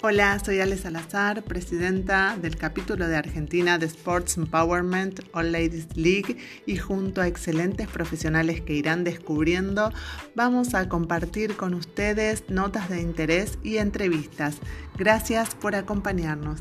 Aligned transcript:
Hola, 0.00 0.38
soy 0.38 0.60
Ale 0.60 0.76
Salazar, 0.76 1.42
presidenta 1.42 2.36
del 2.40 2.56
capítulo 2.56 3.08
de 3.08 3.16
Argentina 3.16 3.78
de 3.78 3.86
Sports 3.86 4.36
Empowerment 4.36 5.22
All 5.32 5.50
Ladies 5.50 5.88
League 5.96 6.36
y 6.66 6.76
junto 6.76 7.20
a 7.20 7.26
excelentes 7.26 7.88
profesionales 7.88 8.60
que 8.60 8.74
irán 8.74 9.02
descubriendo, 9.02 9.92
vamos 10.36 10.74
a 10.74 10.88
compartir 10.88 11.56
con 11.56 11.74
ustedes 11.74 12.44
notas 12.48 12.88
de 12.88 13.00
interés 13.00 13.58
y 13.64 13.78
entrevistas. 13.78 14.58
Gracias 14.96 15.56
por 15.56 15.74
acompañarnos. 15.74 16.60